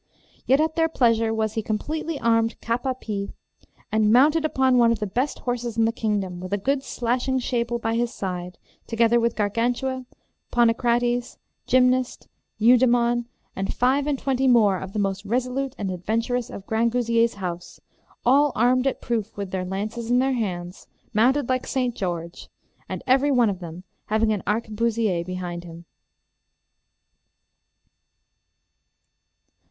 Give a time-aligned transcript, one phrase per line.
[0.47, 3.35] Yet at their pleasure was he completely armed cap a pie,
[3.91, 7.37] and mounted upon one of the best horses in the kingdom, with a good slashing
[7.37, 10.07] shable by his side, together with Gargantua,
[10.49, 11.37] Ponocrates,
[11.67, 12.27] Gymnast,
[12.57, 17.79] Eudemon, and five and twenty more of the most resolute and adventurous of Grangousier's house,
[18.25, 21.93] all armed at proof with their lances in their hands, mounted like St.
[21.93, 22.49] George,
[22.89, 25.85] and everyone of them having an arquebusier behind him.